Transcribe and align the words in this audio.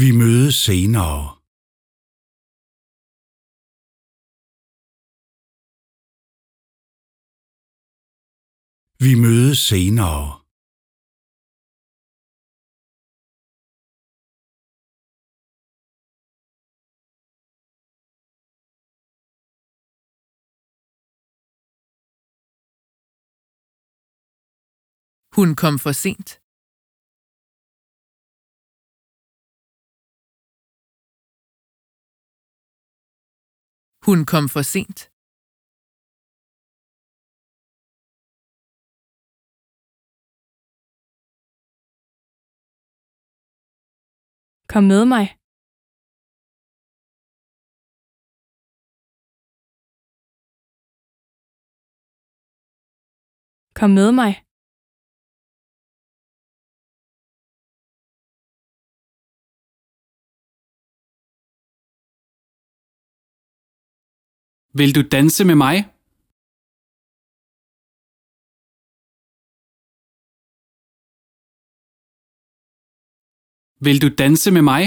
Vi 0.00 0.08
mødes 0.20 0.54
senere. 0.54 1.22
Vi 9.04 9.12
mødes 9.24 9.58
senere. 9.58 10.42
Hun 25.36 25.54
kom 25.62 25.78
for 25.78 25.92
sent. 25.92 26.41
Hun 34.06 34.26
kom 34.26 34.48
for 34.48 34.62
sent. 34.62 35.08
Kom 44.72 44.84
med 44.84 45.04
mig. 45.14 45.26
Kom 53.74 53.90
med 53.90 54.12
mig. 54.12 54.51
Vil 64.74 64.94
du 64.94 65.02
danse 65.16 65.44
med 65.44 65.54
mig? 65.54 65.76
Vil 73.86 73.98
du 74.04 74.08
danse 74.22 74.50
med 74.56 74.62
mig? 74.62 74.82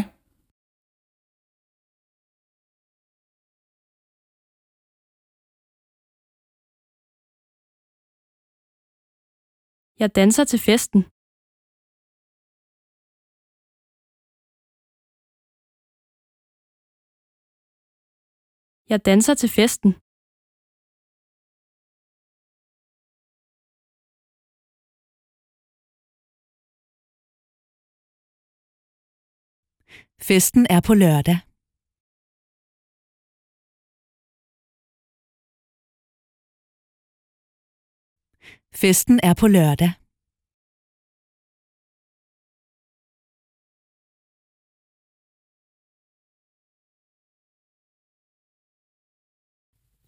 Jeg 10.00 10.16
danser 10.16 10.44
til 10.44 10.60
festen. 10.60 11.15
Jeg 18.90 19.06
danser 19.06 19.34
til 19.34 19.50
festen. 19.50 19.92
Festen 30.28 30.68
er 30.70 30.82
på 30.88 30.94
lørdag. 30.94 31.38
Festen 38.82 39.20
er 39.24 39.34
på 39.42 39.48
lørdag. 39.48 40.05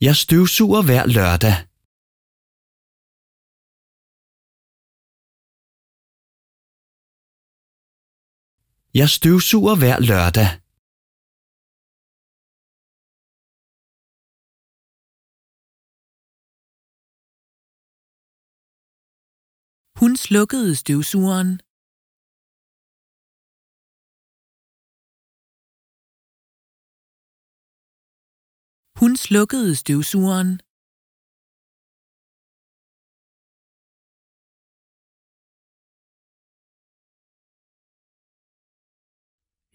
Jeg 0.02 0.16
støvsuger 0.16 0.82
hver 0.88 1.06
lørdag. 1.18 1.56
Jeg 9.00 9.10
støvsuger 9.18 9.76
hver 9.82 9.98
lørdag. 10.10 10.50
Hun 20.00 20.12
slukkede 20.16 20.76
støvsugeren. 20.76 21.67
Hun 29.00 29.16
slukkede 29.16 29.76
støvsugeren. 29.82 30.52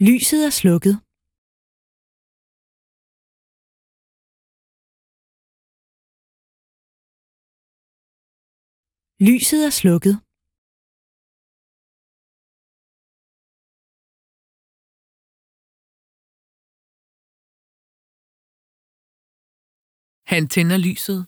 Lyset 0.08 0.40
er 0.48 0.52
slukket. 0.60 0.94
Lyset 9.28 9.60
er 9.68 9.72
slukket. 9.80 10.31
Han 20.32 20.48
tænder 20.48 20.76
lyset. 20.76 21.26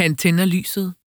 Han 0.00 0.16
tænder 0.16 0.44
lyset. 0.44 0.99